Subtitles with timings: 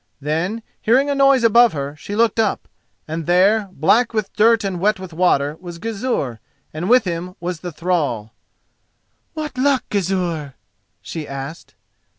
[0.19, 2.67] Then, hearing a noise above her, she looked up,
[3.07, 6.39] and there, black with dirt and wet with water, was Gizur,
[6.73, 8.33] and with him was the thrall.
[9.35, 10.55] "What luck, Gizur?"
[11.03, 11.75] she asked.